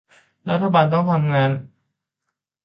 [0.49, 1.51] รัฐบาลต้องร่วมกันทำงาน